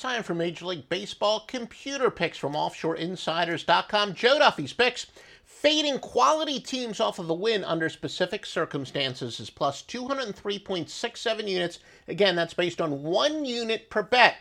[0.00, 4.14] Time for Major League Baseball computer picks from OffshoreInsiders.com.
[4.14, 5.08] Joe Duffy's picks.
[5.44, 11.80] Fading quality teams off of the win under specific circumstances is plus 203.67 units.
[12.08, 14.36] Again, that's based on one unit per bet.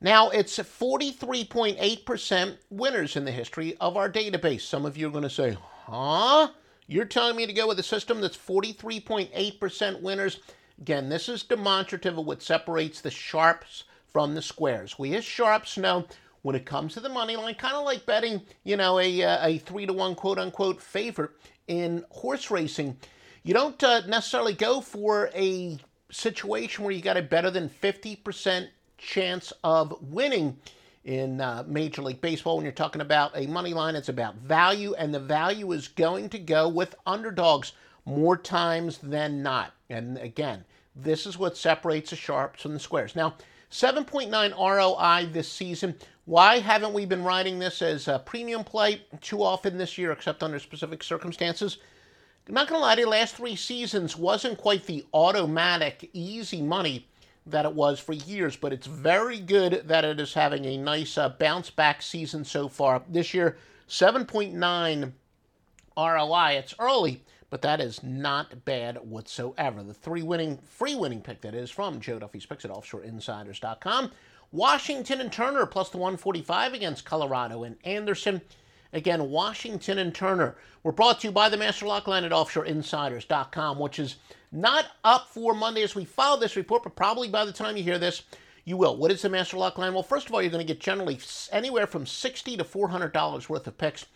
[0.00, 4.62] Now, it's 43.8% winners in the history of our database.
[4.62, 6.48] Some of you are going to say, huh?
[6.86, 10.40] You're telling me to go with a system that's 43.8% winners?
[10.80, 14.96] Again, this is demonstrative of what separates the sharps from the squares.
[14.96, 16.06] We as sharps know
[16.42, 19.46] when it comes to the money line, kind of like betting, you know, a, uh,
[19.46, 21.32] a three to one quote unquote favorite
[21.66, 22.96] in horse racing.
[23.42, 25.78] You don't uh, necessarily go for a
[26.10, 30.56] situation where you got a better than 50% chance of winning
[31.04, 32.56] in uh, Major League Baseball.
[32.56, 36.28] When you're talking about a money line, it's about value, and the value is going
[36.30, 37.72] to go with underdogs
[38.04, 39.72] more times than not.
[39.90, 43.16] And again, this is what separates the sharps from the squares.
[43.16, 43.34] Now,
[43.74, 45.96] 7.9 ROI this season.
[46.26, 50.44] Why haven't we been riding this as a premium play too often this year, except
[50.44, 51.78] under specific circumstances?
[52.46, 56.62] I'm not going to lie to you, last three seasons wasn't quite the automatic, easy
[56.62, 57.08] money
[57.46, 61.18] that it was for years, but it's very good that it is having a nice
[61.18, 63.02] uh, bounce back season so far.
[63.08, 63.56] This year,
[63.88, 65.12] 7.9
[65.96, 66.50] ROI.
[66.52, 69.84] It's early, but that is not bad whatsoever.
[69.84, 74.10] The three winning, free winning pick that is from Joe Duffy's picks at offshoreinsiders.com.
[74.50, 78.40] Washington and Turner plus the 145 against Colorado and Anderson.
[78.92, 83.78] Again, Washington and Turner were brought to you by the Master Lock Line at offshoreinsiders.com,
[83.78, 84.16] which is
[84.50, 87.84] not up for Monday as we follow this report, but probably by the time you
[87.84, 88.24] hear this,
[88.64, 88.96] you will.
[88.96, 89.94] What is the Master Lock Line?
[89.94, 91.20] Well, first of all, you're going to get generally
[91.52, 94.06] anywhere from 60 to $400 worth of picks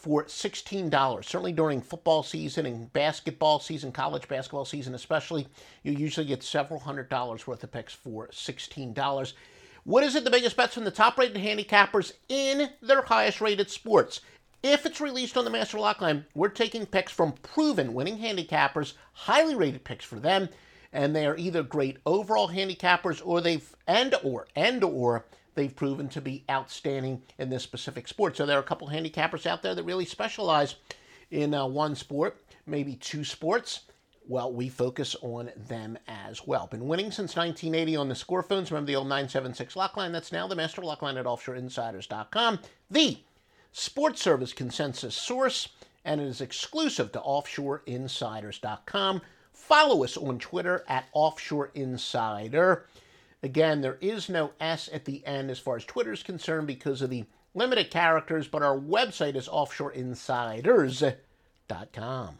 [0.00, 1.24] for $16.
[1.24, 5.46] Certainly during football season and basketball season, college basketball season especially,
[5.82, 9.32] you usually get several hundred dollars worth of picks for $16.
[9.84, 10.24] What is it?
[10.24, 14.20] The biggest bets from the top rated handicappers in their highest rated sports.
[14.62, 18.94] If it's released on the Master Lock Line, we're taking picks from proven winning handicappers,
[19.12, 20.48] highly rated picks for them,
[20.92, 25.24] and they are either great overall handicappers or they've and or and or
[25.54, 28.36] they've proven to be outstanding in this specific sport.
[28.36, 30.76] So there are a couple handicappers out there that really specialize
[31.30, 33.80] in uh, one sport, maybe two sports.
[34.28, 36.68] Well, we focus on them as well.
[36.68, 38.70] Been winning since 1980 on the score phones.
[38.70, 40.12] Remember the old 976 lock line?
[40.12, 43.18] That's now the master lock line at offshoreinsiders.com, the
[43.72, 45.68] sports service consensus source,
[46.04, 49.22] and it is exclusive to offshoreinsiders.com.
[49.52, 52.86] Follow us on Twitter at Offshore Insider.
[53.42, 57.00] Again, there is no S at the end as far as Twitter is concerned because
[57.00, 57.24] of the
[57.54, 62.34] limited characters, but our website is offshoreinsiders.com.